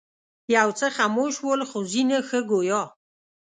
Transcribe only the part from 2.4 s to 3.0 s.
ګویا.